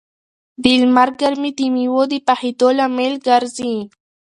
[0.63, 3.73] د لمر ګرمي د مېوو د پخېدو لامل ګرځي.